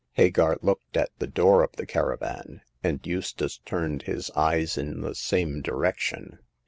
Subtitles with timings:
[0.13, 5.13] Hagar looked at the door of the caravan, and Eustace turned his eyes in the
[5.13, 6.39] same direction.